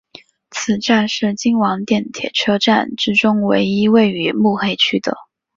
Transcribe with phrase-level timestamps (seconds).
[0.49, 5.13] 此站是京王电铁车站之中唯一位于目黑区的。